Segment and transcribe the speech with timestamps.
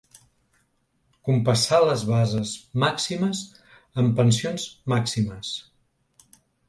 [1.27, 2.53] Compassar les bases
[2.85, 3.43] màximes
[4.05, 5.53] amb pensions màximes.